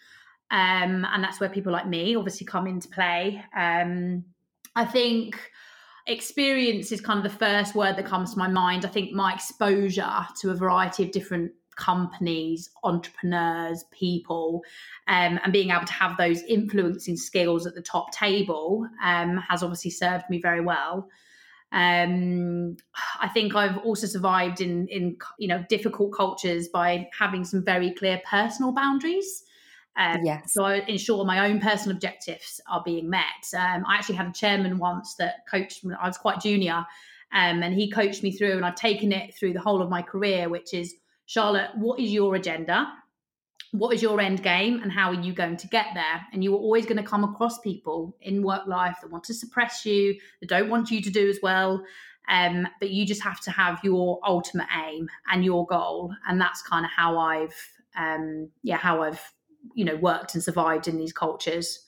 Um, 0.51 1.05
and 1.05 1.23
that's 1.23 1.39
where 1.39 1.51
people 1.51 1.73
like 1.73 1.87
me 1.87 2.17
obviously 2.17 2.47
come 2.47 2.67
into 2.67 2.89
play. 2.89 3.43
Um, 3.55 4.25
I 4.75 4.87
think 4.87 5.39
experience 6.07 6.93
is 6.93 7.01
kind 7.01 7.25
of 7.25 7.31
the 7.31 7.39
first 7.39 7.75
word 7.75 7.97
that 7.97 8.07
comes 8.07 8.33
to 8.33 8.39
my 8.39 8.49
mind. 8.49 8.87
I 8.87 8.89
think 8.89 9.13
my 9.13 9.35
exposure 9.35 10.27
to 10.41 10.51
a 10.51 10.55
variety 10.55 11.03
of 11.03 11.13
different 11.13 11.53
companies, 11.77 12.71
entrepreneurs, 12.85 13.85
people, 13.91 14.63
um, 15.09 15.39
and 15.43 15.53
being 15.53 15.71
able 15.71 15.85
to 15.85 15.93
have 15.93 16.17
those 16.17 16.43
influencing 16.43 17.17
skills 17.17 17.67
at 17.67 17.75
the 17.75 17.83
top 17.83 18.13
table 18.13 18.89
um, 19.03 19.43
has 19.49 19.63
obviously 19.63 19.91
served 19.91 20.25
me 20.31 20.41
very 20.41 20.61
well. 20.61 21.09
Um, 21.75 22.77
I 23.21 23.27
think 23.29 23.57
I've 23.57 23.79
also 23.79 24.07
survived 24.07 24.61
in 24.61 24.87
in 24.89 25.17
you 25.39 25.49
know 25.49 25.65
difficult 25.69 26.13
cultures 26.15 26.69
by 26.69 27.09
having 27.19 27.45
some 27.45 27.65
very 27.65 27.93
clear 27.93 28.23
personal 28.31 28.73
boundaries. 28.73 29.43
Um, 29.97 30.21
yes. 30.25 30.53
So 30.53 30.65
I 30.65 30.77
ensure 30.87 31.25
my 31.25 31.49
own 31.49 31.61
personal 31.61 31.97
objectives 31.97 32.61
are 32.71 32.83
being 32.85 33.11
met. 33.11 33.45
Um, 33.57 33.85
I 33.89 33.97
actually 33.97 34.17
had 34.17 34.29
a 34.29 34.33
chairman 34.33 34.79
once 34.79 35.17
that 35.17 35.47
coached 35.51 35.85
me. 35.85 35.95
I 36.01 36.07
was 36.07 36.17
quite 36.17 36.41
junior, 36.41 36.87
um, 37.33 37.63
and 37.63 37.75
he 37.75 37.91
coached 37.91 38.23
me 38.23 38.31
through, 38.31 38.53
and 38.53 38.65
I've 38.65 38.77
taken 38.77 39.13
it 39.13 39.35
through 39.37 39.53
the 39.53 39.61
whole 39.61 39.83
of 39.83 39.91
my 39.91 40.03
career, 40.03 40.49
which 40.49 40.75
is 40.75 40.95
Charlotte, 41.27 41.71
what 41.75 41.99
is 41.99 42.13
your 42.13 42.35
agenda? 42.37 42.93
What 43.75 43.93
is 43.93 44.01
your 44.01 44.21
end 44.21 44.41
game 44.41 44.81
and 44.85 44.93
how 44.93 45.11
are 45.11 45.21
you 45.21 45.33
going 45.33 45.57
to 45.57 45.67
get 45.67 45.87
there? 45.95 46.25
And 46.33 46.45
you 46.45 46.55
are 46.55 46.59
always 46.59 46.87
going 46.87 46.97
to 46.97 47.03
come 47.03 47.25
across 47.25 47.59
people 47.59 48.17
in 48.21 48.45
work 48.45 48.69
life 48.69 48.99
that 49.03 49.11
want 49.11 49.25
to 49.25 49.35
suppress 49.35 49.85
you, 49.85 50.17
that 50.41 50.49
don't 50.49 50.71
want 50.71 50.93
you 50.93 51.03
to 51.03 51.11
do 51.11 51.29
as 51.29 51.41
well. 51.43 51.85
Um, 52.29 52.69
but 52.79 52.91
you 52.91 53.05
just 53.05 53.23
have 53.25 53.41
to 53.41 53.51
have 53.51 53.81
your 53.83 54.21
ultimate 54.25 54.69
aim 54.87 55.09
and 55.29 55.45
your 55.45 55.67
goal. 55.67 56.15
And 56.29 56.41
that's 56.41 56.63
kind 56.63 56.85
of 56.85 56.93
how 56.93 57.19
I've 57.19 57.53
um, 57.97 58.51
yeah, 58.63 58.77
how 58.77 59.03
I've 59.03 59.21
you 59.75 59.85
know 59.85 59.97
worked 59.97 60.35
and 60.35 60.43
survived 60.43 60.87
in 60.87 60.97
these 60.97 61.13
cultures. 61.13 61.84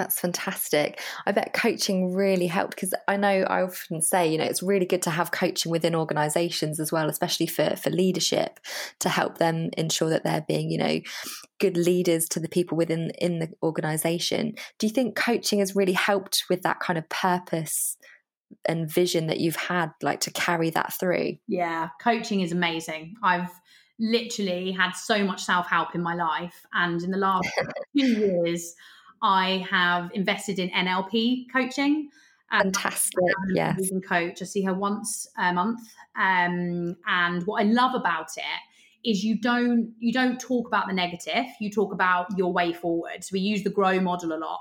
That's 0.00 0.18
fantastic. 0.18 0.98
I 1.26 1.32
bet 1.32 1.52
coaching 1.52 2.14
really 2.14 2.46
helped 2.46 2.74
because 2.74 2.94
I 3.06 3.18
know 3.18 3.42
I 3.42 3.60
often 3.60 4.00
say, 4.00 4.32
you 4.32 4.38
know, 4.38 4.44
it's 4.44 4.62
really 4.62 4.86
good 4.86 5.02
to 5.02 5.10
have 5.10 5.30
coaching 5.30 5.70
within 5.70 5.94
organizations 5.94 6.80
as 6.80 6.90
well, 6.90 7.10
especially 7.10 7.46
for, 7.46 7.76
for 7.76 7.90
leadership 7.90 8.60
to 9.00 9.10
help 9.10 9.36
them 9.36 9.68
ensure 9.76 10.08
that 10.08 10.24
they're 10.24 10.40
being, 10.48 10.70
you 10.70 10.78
know, 10.78 11.00
good 11.58 11.76
leaders 11.76 12.30
to 12.30 12.40
the 12.40 12.48
people 12.48 12.78
within 12.78 13.10
in 13.18 13.40
the 13.40 13.50
organization. 13.62 14.54
Do 14.78 14.86
you 14.86 14.92
think 14.94 15.16
coaching 15.16 15.58
has 15.58 15.76
really 15.76 15.92
helped 15.92 16.44
with 16.48 16.62
that 16.62 16.80
kind 16.80 16.98
of 16.98 17.06
purpose 17.10 17.98
and 18.66 18.90
vision 18.90 19.26
that 19.26 19.38
you've 19.38 19.56
had, 19.56 19.90
like 20.00 20.20
to 20.20 20.30
carry 20.30 20.70
that 20.70 20.94
through? 20.94 21.36
Yeah, 21.46 21.90
coaching 22.02 22.40
is 22.40 22.52
amazing. 22.52 23.16
I've 23.22 23.50
literally 23.98 24.72
had 24.72 24.92
so 24.92 25.22
much 25.22 25.44
self 25.44 25.68
help 25.68 25.94
in 25.94 26.02
my 26.02 26.14
life. 26.14 26.64
And 26.72 27.02
in 27.02 27.10
the 27.10 27.18
last 27.18 27.50
two 27.96 28.06
years, 28.06 28.74
I 29.22 29.66
have 29.70 30.10
invested 30.14 30.58
in 30.58 30.70
NLP 30.70 31.46
coaching. 31.52 32.08
Fantastic. 32.50 33.20
yes. 33.54 33.90
Coach. 34.08 34.42
I 34.42 34.44
see 34.44 34.62
her 34.62 34.74
once 34.74 35.28
a 35.38 35.52
month. 35.52 35.80
Um, 36.16 36.96
and 37.06 37.42
what 37.44 37.62
I 37.62 37.64
love 37.64 37.94
about 37.94 38.30
it 38.36 39.08
is 39.08 39.24
you 39.24 39.40
don't 39.40 39.94
you 39.98 40.12
don't 40.12 40.40
talk 40.40 40.66
about 40.66 40.88
the 40.88 40.94
negative. 40.94 41.46
You 41.60 41.70
talk 41.70 41.92
about 41.92 42.26
your 42.36 42.52
way 42.52 42.72
forward. 42.72 43.22
So 43.22 43.30
we 43.34 43.40
use 43.40 43.62
the 43.62 43.70
grow 43.70 44.00
model 44.00 44.32
a 44.32 44.38
lot. 44.38 44.60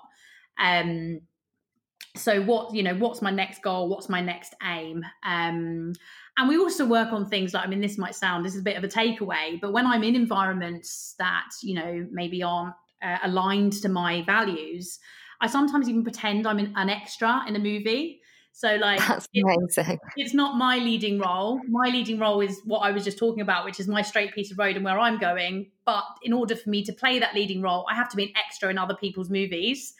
Um, 0.59 1.21
so 2.15 2.41
what 2.41 2.73
you 2.73 2.83
know 2.83 2.95
what's 2.95 3.21
my 3.21 3.31
next 3.31 3.61
goal 3.61 3.87
what's 3.87 4.09
my 4.09 4.21
next 4.21 4.55
aim 4.63 5.03
um, 5.23 5.93
and 6.37 6.47
we 6.47 6.57
also 6.57 6.85
work 6.85 7.13
on 7.13 7.27
things 7.29 7.53
like 7.53 7.65
i 7.65 7.69
mean 7.69 7.81
this 7.81 7.97
might 7.97 8.15
sound 8.15 8.45
this 8.45 8.55
is 8.55 8.61
a 8.61 8.63
bit 8.63 8.77
of 8.77 8.83
a 8.83 8.87
takeaway 8.87 9.59
but 9.61 9.71
when 9.71 9.85
i'm 9.85 10.03
in 10.03 10.15
environments 10.15 11.15
that 11.19 11.49
you 11.61 11.75
know 11.75 12.07
maybe 12.11 12.41
aren't 12.41 12.73
uh, 13.01 13.17
aligned 13.23 13.73
to 13.73 13.89
my 13.89 14.21
values 14.23 14.99
i 15.41 15.47
sometimes 15.47 15.89
even 15.89 16.03
pretend 16.03 16.47
i'm 16.47 16.59
an, 16.59 16.89
extra 16.89 17.43
in 17.47 17.55
a 17.55 17.59
movie 17.59 18.21
so 18.51 18.75
like 18.75 18.99
That's 18.99 19.27
it's 20.17 20.33
not 20.33 20.57
my 20.57 20.77
leading 20.77 21.19
role 21.19 21.59
my 21.69 21.89
leading 21.89 22.19
role 22.19 22.41
is 22.41 22.61
what 22.65 22.79
i 22.79 22.91
was 22.91 23.03
just 23.03 23.17
talking 23.17 23.41
about 23.41 23.65
which 23.65 23.79
is 23.79 23.87
my 23.87 24.01
straight 24.01 24.33
piece 24.33 24.51
of 24.51 24.57
road 24.57 24.75
and 24.75 24.83
where 24.83 24.99
i'm 24.99 25.19
going 25.19 25.71
but 25.85 26.03
in 26.23 26.33
order 26.33 26.55
for 26.55 26.69
me 26.69 26.83
to 26.83 26.93
play 26.93 27.19
that 27.19 27.35
leading 27.35 27.61
role 27.61 27.85
i 27.89 27.95
have 27.95 28.09
to 28.09 28.17
be 28.17 28.23
an 28.23 28.31
extra 28.35 28.69
in 28.69 28.77
other 28.77 28.95
people's 28.95 29.29
movies 29.29 29.93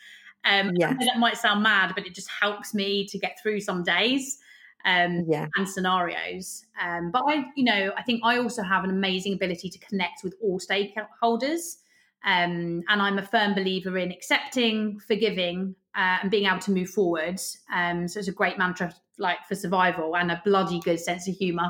um, 0.46 0.72
yeah. 0.76 0.94
that 0.94 1.18
might 1.18 1.38
sound 1.38 1.64
mad, 1.64 1.94
but 1.96 2.06
it 2.06 2.16
just 2.16 2.30
helps 2.30 2.74
me 2.74 3.06
to 3.08 3.20
get 3.20 3.40
through 3.42 3.60
some 3.62 3.84
days 3.84 4.38
um, 4.86 5.26
yeah. 5.28 5.48
and 5.58 5.68
scenarios. 5.68 6.66
Um, 6.82 7.12
but 7.12 7.24
I, 7.28 7.46
you 7.56 7.66
know, 7.66 7.92
I 7.98 8.04
think 8.04 8.22
I 8.24 8.38
also 8.38 8.64
have 8.64 8.84
an 8.84 8.90
amazing 8.90 9.34
ability 9.34 9.70
to 9.70 9.80
connect 9.80 10.24
with 10.24 10.36
all 10.42 10.60
stakeholders. 10.60 11.78
Um, 12.26 12.84
and 12.90 13.02
I'm 13.02 13.18
a 13.18 13.26
firm 13.26 13.56
believer 13.56 13.98
in 13.98 14.12
accepting, 14.12 15.00
forgiving, 15.00 15.76
uh, 15.96 16.20
and 16.22 16.32
being 16.32 16.48
able 16.48 16.60
to 16.60 16.72
move 16.72 16.90
forward. 16.90 17.40
Um, 17.74 18.08
so 18.08 18.20
it's 18.20 18.28
a 18.28 18.34
great 18.34 18.58
mantra, 18.58 18.94
like 19.18 19.40
for 19.48 19.56
survival, 19.56 20.16
and 20.16 20.32
a 20.32 20.42
bloody 20.44 20.80
good 20.82 21.00
sense 21.00 21.28
of 21.28 21.36
humour. 21.36 21.70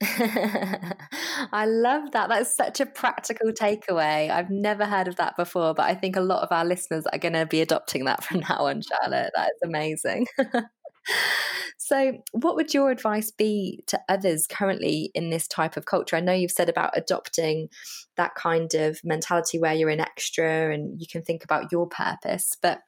I 0.02 1.66
love 1.66 2.12
that. 2.12 2.28
That's 2.30 2.54
such 2.56 2.80
a 2.80 2.86
practical 2.86 3.52
takeaway. 3.52 4.30
I've 4.30 4.50
never 4.50 4.86
heard 4.86 5.08
of 5.08 5.16
that 5.16 5.36
before, 5.36 5.74
but 5.74 5.84
I 5.84 5.94
think 5.94 6.16
a 6.16 6.22
lot 6.22 6.42
of 6.42 6.48
our 6.50 6.64
listeners 6.64 7.04
are 7.12 7.18
going 7.18 7.34
to 7.34 7.44
be 7.44 7.60
adopting 7.60 8.06
that 8.06 8.24
from 8.24 8.40
now 8.40 8.66
on, 8.66 8.80
Charlotte. 8.82 9.30
That 9.34 9.50
is 9.50 9.60
amazing. 9.62 10.26
so, 11.78 12.22
what 12.32 12.56
would 12.56 12.74
your 12.74 12.90
advice 12.90 13.30
be 13.30 13.82
to 13.86 14.00
others 14.08 14.46
currently 14.46 15.10
in 15.14 15.30
this 15.30 15.48
type 15.48 15.76
of 15.76 15.86
culture? 15.86 16.16
I 16.16 16.20
know 16.20 16.32
you've 16.32 16.50
said 16.50 16.68
about 16.68 16.96
adopting 16.96 17.68
that 18.16 18.34
kind 18.34 18.72
of 18.74 19.00
mentality 19.04 19.58
where 19.58 19.74
you're 19.74 19.90
an 19.90 20.00
extra 20.00 20.72
and 20.72 21.00
you 21.00 21.06
can 21.10 21.22
think 21.22 21.44
about 21.44 21.72
your 21.72 21.88
purpose, 21.88 22.56
but 22.60 22.80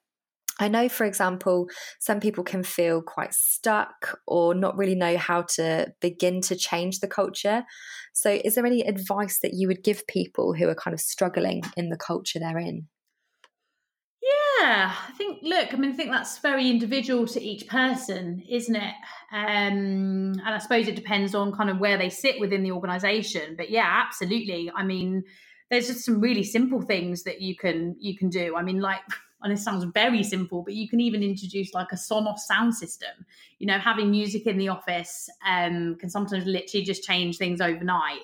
I 0.60 0.68
know, 0.68 0.88
for 0.88 1.04
example, 1.04 1.68
some 1.98 2.20
people 2.20 2.44
can 2.44 2.62
feel 2.62 3.02
quite 3.02 3.34
stuck 3.34 4.20
or 4.26 4.54
not 4.54 4.76
really 4.76 4.94
know 4.94 5.16
how 5.16 5.42
to 5.56 5.92
begin 6.00 6.40
to 6.42 6.56
change 6.56 7.00
the 7.00 7.08
culture. 7.08 7.64
So, 8.12 8.38
is 8.44 8.54
there 8.54 8.66
any 8.66 8.82
advice 8.82 9.40
that 9.40 9.54
you 9.54 9.66
would 9.68 9.82
give 9.82 10.06
people 10.06 10.54
who 10.54 10.68
are 10.68 10.74
kind 10.74 10.94
of 10.94 11.00
struggling 11.00 11.62
in 11.76 11.88
the 11.88 11.96
culture 11.96 12.38
they're 12.38 12.58
in? 12.58 12.88
Yeah, 14.62 14.94
I 15.08 15.12
think, 15.12 15.40
look, 15.42 15.74
I 15.74 15.76
mean, 15.76 15.90
I 15.90 15.94
think 15.94 16.10
that's 16.10 16.38
very 16.38 16.70
individual 16.70 17.26
to 17.26 17.42
each 17.42 17.66
person, 17.66 18.44
isn't 18.48 18.76
it? 18.76 18.94
Um, 19.32 20.34
and 20.44 20.48
I 20.54 20.58
suppose 20.58 20.86
it 20.86 20.94
depends 20.94 21.34
on 21.34 21.50
kind 21.52 21.68
of 21.68 21.78
where 21.78 21.98
they 21.98 22.08
sit 22.08 22.38
within 22.38 22.62
the 22.62 22.70
organization. 22.70 23.56
But 23.56 23.70
yeah, 23.70 24.02
absolutely. 24.06 24.70
I 24.74 24.84
mean, 24.84 25.24
there's 25.68 25.88
just 25.88 26.04
some 26.04 26.20
really 26.20 26.44
simple 26.44 26.80
things 26.80 27.24
that 27.24 27.40
you 27.40 27.56
can 27.56 27.96
you 27.98 28.16
can 28.16 28.28
do. 28.28 28.54
I 28.56 28.62
mean, 28.62 28.80
like 28.80 29.00
and 29.42 29.52
it 29.52 29.58
sounds 29.58 29.82
very 29.92 30.22
simple, 30.22 30.62
but 30.62 30.74
you 30.74 30.88
can 30.88 31.00
even 31.00 31.24
introduce 31.24 31.74
like 31.74 31.88
a 31.90 31.96
Sonos 31.96 32.38
sound 32.40 32.76
system. 32.76 33.26
You 33.58 33.66
know, 33.66 33.78
having 33.80 34.12
music 34.12 34.46
in 34.46 34.58
the 34.58 34.68
office 34.68 35.28
um, 35.44 35.96
can 35.96 36.08
sometimes 36.08 36.44
literally 36.46 36.84
just 36.84 37.02
change 37.02 37.36
things 37.36 37.60
overnight. 37.60 38.20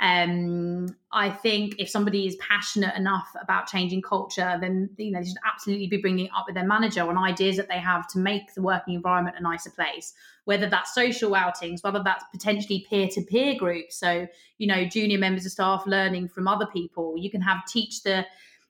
Um, 0.00 0.96
I 1.12 1.28
think 1.28 1.74
if 1.78 1.90
somebody 1.90 2.26
is 2.26 2.34
passionate 2.36 2.96
enough 2.96 3.28
about 3.40 3.66
changing 3.66 4.00
culture, 4.00 4.56
then 4.58 4.88
you 4.96 5.10
know 5.10 5.20
they 5.20 5.26
should 5.26 5.36
absolutely 5.44 5.88
be 5.88 5.98
bringing 5.98 6.26
it 6.26 6.32
up 6.34 6.46
with 6.46 6.54
their 6.54 6.66
manager 6.66 7.02
on 7.02 7.18
ideas 7.18 7.58
that 7.58 7.68
they 7.68 7.78
have 7.78 8.08
to 8.08 8.18
make 8.18 8.54
the 8.54 8.62
working 8.62 8.94
environment 8.94 9.36
a 9.38 9.42
nicer 9.42 9.70
place. 9.70 10.14
Whether 10.46 10.70
that's 10.70 10.94
social 10.94 11.34
outings, 11.34 11.82
whether 11.82 12.02
that's 12.02 12.24
potentially 12.32 12.86
peer-to-peer 12.88 13.56
groups, 13.58 13.96
so 13.96 14.26
you 14.56 14.66
know 14.66 14.86
junior 14.86 15.18
members 15.18 15.44
of 15.44 15.52
staff 15.52 15.82
learning 15.86 16.28
from 16.28 16.48
other 16.48 16.66
people. 16.66 17.16
You 17.18 17.30
can 17.30 17.42
have 17.42 17.58
teach 17.66 18.02
the 18.02 18.24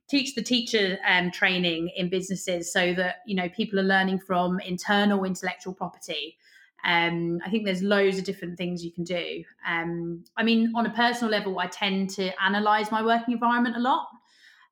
teach 0.09 0.35
the 0.35 0.43
teacher 0.43 0.99
um, 1.09 1.31
training 1.31 1.93
in 1.97 2.09
businesses 2.09 2.73
so 2.73 2.93
that 2.95 3.19
you 3.25 3.37
know 3.37 3.49
people 3.51 3.79
are 3.79 3.85
learning 3.85 4.19
from 4.19 4.59
internal 4.59 5.23
intellectual 5.23 5.75
property 5.75 6.37
um, 6.85 7.39
i 7.45 7.51
think 7.51 7.65
there's 7.65 7.83
loads 7.83 8.19
of 8.19 8.25
different 8.25 8.57
things 8.57 8.85
you 8.85 8.93
can 8.93 9.05
do 9.05 9.45
um, 9.67 10.25
i 10.37 10.43
mean 10.43 10.73
on 10.75 10.87
a 10.87 10.91
personal 10.91 11.31
level 11.31 11.59
i 11.59 11.67
tend 11.67 12.11
to 12.11 12.31
analyze 12.43 12.91
my 12.91 13.03
working 13.03 13.35
environment 13.35 13.77
a 13.77 13.81
lot 13.81 14.07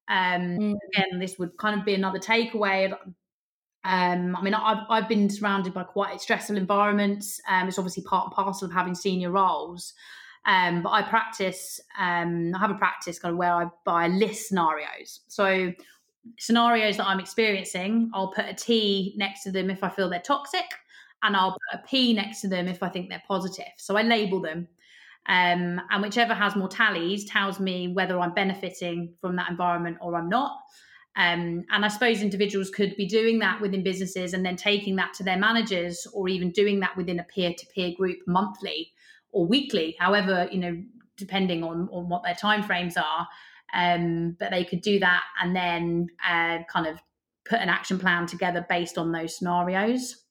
um, 0.09 0.43
mm. 0.59 0.75
again 0.95 1.19
this 1.19 1.39
would 1.39 1.57
kind 1.59 1.79
of 1.79 1.85
be 1.85 1.95
another 1.95 2.19
takeaway 2.19 2.93
um, 3.85 4.37
I 4.37 4.43
mean, 4.43 4.55
I've, 4.55 4.85
I've 4.91 5.09
been 5.09 5.31
surrounded 5.31 5.73
by 5.73 5.85
quite 5.85 6.21
stressful 6.21 6.57
environments. 6.57 7.41
Um, 7.49 7.69
it's 7.69 7.79
obviously 7.79 8.03
part 8.03 8.27
and 8.27 8.35
parcel 8.35 8.67
of 8.67 8.75
having 8.75 8.95
senior 8.95 9.31
roles. 9.31 9.95
Um, 10.47 10.83
but 10.83 10.91
I 10.91 11.03
practice, 11.03 11.81
um, 11.99 12.55
I 12.55 12.59
have 12.59 12.71
a 12.71 12.75
practice 12.75 13.19
kind 13.19 13.33
of 13.33 13.39
where 13.39 13.53
I 13.53 13.67
buy 13.85 14.09
list 14.09 14.49
scenarios. 14.49 15.21
So 15.29 15.73
scenarios 16.39 16.97
that 16.97 17.07
I'm 17.07 17.21
experiencing, 17.21 18.11
I'll 18.15 18.33
put 18.33 18.47
a 18.47 18.55
T 18.55 19.15
next 19.17 19.43
to 19.45 19.53
them 19.53 19.71
if 19.71 19.85
I 19.85 19.89
feel 19.89 20.09
they're 20.09 20.21
toxic, 20.21 20.65
and 21.23 21.37
I'll 21.37 21.53
put 21.53 21.81
a 21.81 21.87
P 21.87 22.15
next 22.15 22.41
to 22.43 22.49
them 22.49 22.69
if 22.69 22.83
I 22.83 22.89
think 22.89 23.09
they're 23.09 23.23
positive. 23.27 23.73
So 23.77 23.97
I 23.97 24.03
label 24.03 24.41
them. 24.41 24.69
Um, 25.27 25.81
and 25.91 26.03
whichever 26.03 26.33
has 26.33 26.57
more 26.57 26.69
tallies 26.69 27.27
tells 27.27 27.61
me 27.61 27.89
whether 27.89 28.19
I'm 28.19 28.33
benefiting 28.33 29.15
from 29.21 29.37
that 29.37 29.51
environment 29.51 29.99
or 30.01 30.17
I'm 30.17 30.29
not. 30.29 30.53
Um, 31.17 31.65
and 31.71 31.85
I 31.85 31.89
suppose 31.89 32.23
individuals 32.23 32.71
could 32.71 32.97
be 32.97 33.07
doing 33.07 33.41
that 33.41 33.61
within 33.61 33.83
businesses 33.83 34.33
and 34.33 34.47
then 34.47 34.57
taking 34.57 34.97
that 34.97 35.13
to 35.15 35.25
their 35.25 35.37
managers 35.37 36.07
or 36.15 36.29
even 36.29 36.53
doing 36.53 36.81
that 36.81 36.97
within 36.97 37.19
a 37.19 37.25
peer 37.25 37.53
to 37.53 37.67
peer 37.75 37.93
group 37.95 38.19
monthly 38.27 38.93
or 39.33 39.45
weekly, 39.45 39.97
however, 39.99 40.49
you 40.51 40.59
know, 40.59 40.81
depending 41.17 41.65
on, 41.65 41.89
on 41.93 42.09
what 42.09 42.23
their 42.23 42.35
timeframes 42.35 42.97
are. 42.97 43.27
Um, 43.75 44.37
but 44.39 44.51
they 44.51 44.65
could 44.65 44.81
do 44.81 45.01
that 45.01 45.25
and 45.43 45.55
then 45.55 46.07
uh, 46.27 46.59
kind 46.73 46.87
of 46.87 46.99
put 47.45 47.59
an 47.59 47.69
action 47.69 47.99
plan 47.99 48.27
together 48.27 48.65
based 48.67 48.97
on 48.97 49.13
those 49.13 49.37
scenarios. 49.37 50.25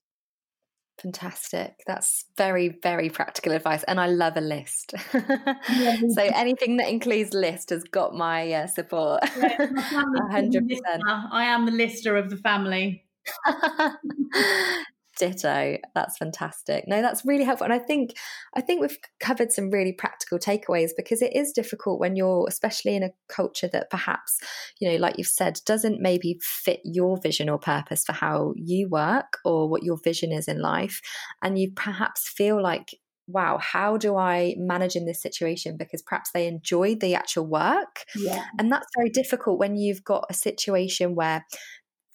Fantastic. 1.01 1.75
That's 1.85 2.25
very, 2.37 2.69
very 2.69 3.09
practical 3.09 3.51
advice. 3.51 3.83
And 3.83 3.99
I 3.99 4.07
love 4.07 4.35
a 4.35 4.41
list. 4.41 4.93
so 5.11 6.21
anything 6.21 6.77
that 6.77 6.89
includes 6.89 7.33
list 7.33 7.69
has 7.69 7.83
got 7.83 8.15
my 8.15 8.51
uh, 8.51 8.67
support. 8.67 9.21
Yeah, 9.37 9.57
100%. 9.59 10.61
I 11.07 11.45
am 11.45 11.65
the 11.65 11.71
lister 11.71 12.17
of 12.17 12.29
the 12.29 12.37
family. 12.37 13.05
Ditto. 15.17 15.77
That's 15.95 16.17
fantastic. 16.17 16.85
No, 16.87 17.01
that's 17.01 17.25
really 17.25 17.43
helpful. 17.43 17.65
And 17.65 17.73
I 17.73 17.79
think 17.79 18.15
I 18.55 18.61
think 18.61 18.81
we've 18.81 18.97
covered 19.19 19.51
some 19.51 19.69
really 19.69 19.93
practical 19.93 20.39
takeaways 20.39 20.91
because 20.95 21.21
it 21.21 21.35
is 21.35 21.51
difficult 21.51 21.99
when 21.99 22.15
you're 22.15 22.45
especially 22.47 22.95
in 22.95 23.03
a 23.03 23.11
culture 23.27 23.69
that 23.73 23.89
perhaps, 23.89 24.39
you 24.79 24.89
know, 24.89 24.97
like 24.97 25.17
you've 25.17 25.27
said, 25.27 25.59
doesn't 25.65 26.01
maybe 26.01 26.39
fit 26.41 26.79
your 26.83 27.19
vision 27.19 27.49
or 27.49 27.59
purpose 27.59 28.03
for 28.05 28.13
how 28.13 28.53
you 28.55 28.87
work 28.89 29.37
or 29.43 29.69
what 29.69 29.83
your 29.83 29.97
vision 30.03 30.31
is 30.31 30.47
in 30.47 30.61
life. 30.61 31.01
And 31.41 31.59
you 31.59 31.71
perhaps 31.75 32.27
feel 32.27 32.61
like 32.61 32.95
wow, 33.27 33.57
how 33.61 33.97
do 33.97 34.15
I 34.15 34.55
manage 34.57 34.95
in 34.95 35.05
this 35.05 35.21
situation? 35.21 35.75
Because 35.77 36.01
perhaps 36.01 36.31
they 36.31 36.47
enjoy 36.47 36.95
the 36.95 37.13
actual 37.15 37.45
work. 37.45 38.05
Yeah. 38.15 38.45
And 38.57 38.71
that's 38.71 38.87
very 38.95 39.09
difficult 39.09 39.59
when 39.59 39.75
you've 39.75 40.03
got 40.03 40.25
a 40.29 40.33
situation 40.33 41.13
where 41.13 41.45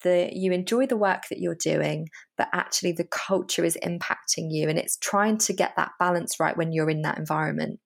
the 0.03 0.29
you 0.31 0.51
enjoy 0.51 0.85
the 0.85 0.97
work 0.97 1.23
that 1.29 1.39
you're 1.39 1.55
doing 1.55 2.07
but 2.37 2.47
actually 2.53 2.91
the 2.91 3.07
culture 3.11 3.63
is 3.63 3.77
impacting 3.83 4.47
you 4.49 4.69
and 4.69 4.77
it's 4.77 4.97
trying 4.97 5.37
to 5.37 5.53
get 5.53 5.73
that 5.75 5.91
balance 5.99 6.39
right 6.39 6.57
when 6.57 6.71
you're 6.71 6.89
in 6.89 7.01
that 7.01 7.17
environment 7.17 7.79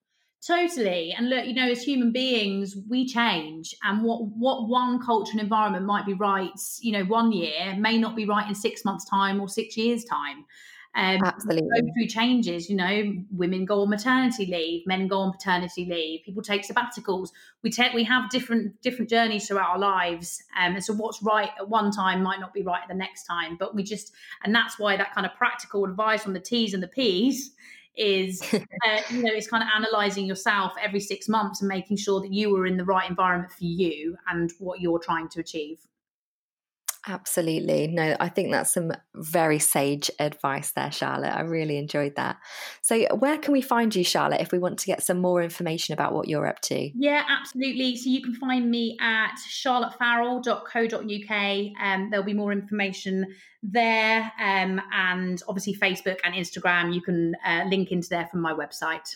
Totally. 0.46 1.14
And 1.18 1.30
look, 1.30 1.46
you 1.46 1.54
know, 1.54 1.70
as 1.70 1.82
human 1.82 2.14
beings, 2.14 2.76
we 2.90 3.06
change. 3.06 3.76
And 3.84 4.04
what 4.04 4.22
what 4.38 4.70
one 4.70 5.04
culture 5.04 5.32
and 5.32 5.42
environment 5.42 5.86
might 5.86 6.06
be 6.06 6.14
right, 6.14 6.52
you 6.80 6.94
know, 6.94 7.04
one 7.04 7.34
year 7.34 7.76
may 7.78 7.98
not 7.98 8.16
be 8.16 8.26
right 8.26 8.48
in 8.48 8.56
six 8.56 8.86
months' 8.86 9.10
time 9.10 9.42
or 9.42 9.50
six 9.50 9.76
years' 9.76 10.06
time. 10.06 10.46
Um, 10.98 11.24
Absolutely. 11.24 11.70
Go 11.70 11.88
through 11.94 12.08
changes, 12.08 12.72
you 12.72 12.76
know, 12.76 13.14
women 13.30 13.66
go 13.66 13.84
on 13.84 13.90
maternity 13.90 14.48
leave, 14.48 14.82
men 14.88 15.08
go 15.08 15.20
on 15.20 15.32
paternity 15.32 15.86
leave, 15.86 16.24
people 16.26 16.42
take 16.42 16.68
sabbaticals. 16.68 17.30
We 17.62 17.70
take 17.70 17.94
we 17.94 18.04
have 18.06 18.32
different 18.32 18.82
different 18.82 19.08
journeys 19.08 19.48
throughout 19.48 19.70
our 19.70 19.78
lives. 19.78 20.42
Um, 20.60 20.74
and 20.74 20.84
so 20.84 20.94
what's 20.94 21.22
right 21.22 21.52
at 21.60 21.70
one 21.70 21.92
time 21.92 22.24
might 22.24 22.40
not 22.40 22.52
be 22.52 22.64
right 22.64 22.82
at 22.82 22.88
the 22.88 22.96
next 22.96 23.26
time. 23.26 23.58
But 23.60 23.76
we 23.76 23.84
just 23.84 24.12
and 24.44 24.56
that's 24.56 24.80
why 24.80 24.98
that 24.98 25.14
kind 25.14 25.28
of 25.28 25.36
practical 25.36 25.86
advice 25.86 26.26
on 26.26 26.34
the 26.34 26.40
T's 26.40 26.74
and 26.74 26.82
the 26.82 26.88
P's 26.88 27.52
is 27.96 28.42
uh, 28.54 29.02
you 29.12 29.22
know 29.22 29.32
it's 29.32 29.48
kind 29.48 29.62
of 29.62 29.70
analyzing 29.76 30.26
yourself 30.26 30.74
every 30.84 31.00
six 31.00 31.30
months 31.30 31.62
and 31.62 31.68
making 31.68 31.98
sure 31.98 32.22
that 32.22 32.34
you 32.34 32.56
are 32.56 32.66
in 32.66 32.76
the 32.76 32.86
right 32.86 33.08
environment 33.08 33.52
for 33.52 33.66
you 33.66 34.18
and 34.30 34.52
what 34.58 34.82
you're 34.82 35.00
trying 35.00 35.30
to 35.30 35.40
achieve 35.40 35.78
Absolutely. 37.10 37.88
No, 37.88 38.18
I 38.20 38.28
think 38.28 38.52
that's 38.52 38.74
some 38.74 38.92
very 39.16 39.60
sage 39.60 40.12
advice 40.20 40.72
there, 40.72 40.92
Charlotte. 40.92 41.34
I 41.34 41.40
really 41.42 41.78
enjoyed 41.78 42.18
that. 42.18 42.36
So, 42.82 43.08
where 43.16 43.38
can 43.38 43.54
we 43.54 43.62
find 43.62 43.96
you, 43.96 44.04
Charlotte, 44.04 44.42
if 44.42 44.52
we 44.52 44.60
want 44.60 44.78
to 44.80 44.88
get 44.88 45.02
some 45.02 45.20
more 45.20 45.42
information 45.42 45.94
about 45.94 46.14
what 46.14 46.28
you're 46.28 46.46
up 46.46 46.60
to? 46.64 46.92
Yeah, 46.94 47.24
absolutely. 47.30 47.96
So, 47.96 48.10
you 48.10 48.22
can 48.22 48.36
find 48.36 48.70
me 48.70 48.98
at 49.00 49.38
charlottefarrell.co.uk. 49.50 51.82
Um, 51.82 52.10
there'll 52.10 52.26
be 52.26 52.34
more 52.34 52.52
information 52.52 53.26
there. 53.64 54.30
Um, 54.40 54.82
and 54.92 55.42
obviously, 55.48 55.76
Facebook 55.76 56.18
and 56.26 56.36
Instagram, 56.36 56.94
you 56.94 57.02
can 57.02 57.36
uh, 57.46 57.64
link 57.70 57.92
into 57.92 58.10
there 58.10 58.28
from 58.28 58.42
my 58.42 58.54
website. 58.54 59.16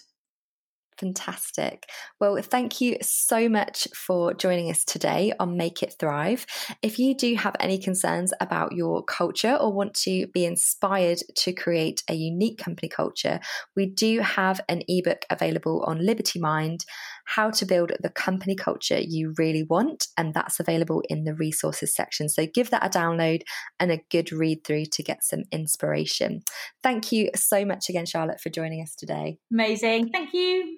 Fantastic. 1.01 1.89
Well, 2.19 2.39
thank 2.43 2.79
you 2.79 2.97
so 3.01 3.49
much 3.49 3.87
for 3.95 4.35
joining 4.35 4.69
us 4.69 4.85
today 4.85 5.33
on 5.39 5.57
Make 5.57 5.81
It 5.81 5.95
Thrive. 5.99 6.45
If 6.83 6.99
you 6.99 7.15
do 7.17 7.33
have 7.33 7.55
any 7.59 7.79
concerns 7.79 8.31
about 8.39 8.73
your 8.73 9.03
culture 9.03 9.55
or 9.55 9.73
want 9.73 9.95
to 10.03 10.27
be 10.27 10.45
inspired 10.45 11.17
to 11.37 11.53
create 11.53 12.03
a 12.07 12.13
unique 12.13 12.59
company 12.59 12.87
culture, 12.87 13.39
we 13.75 13.87
do 13.87 14.19
have 14.19 14.61
an 14.69 14.83
ebook 14.87 15.25
available 15.31 15.83
on 15.87 16.05
Liberty 16.05 16.39
Mind 16.39 16.85
how 17.25 17.49
to 17.49 17.65
build 17.65 17.93
the 17.99 18.09
company 18.09 18.55
culture 18.55 18.99
you 18.99 19.33
really 19.39 19.63
want. 19.63 20.07
And 20.17 20.35
that's 20.35 20.59
available 20.59 21.01
in 21.09 21.23
the 21.23 21.33
resources 21.33 21.95
section. 21.95 22.29
So 22.29 22.45
give 22.45 22.69
that 22.69 22.85
a 22.85 22.89
download 22.89 23.41
and 23.79 23.91
a 23.91 24.01
good 24.11 24.31
read 24.31 24.63
through 24.65 24.85
to 24.91 25.03
get 25.03 25.23
some 25.23 25.43
inspiration. 25.51 26.41
Thank 26.83 27.11
you 27.11 27.31
so 27.35 27.65
much 27.65 27.89
again, 27.89 28.05
Charlotte, 28.05 28.39
for 28.39 28.49
joining 28.49 28.81
us 28.83 28.93
today. 28.95 29.37
Amazing. 29.51 30.09
Thank 30.09 30.33
you. 30.33 30.77